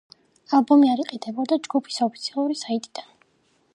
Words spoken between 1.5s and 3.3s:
ჯგუფის ოფიციალური საიტიდან.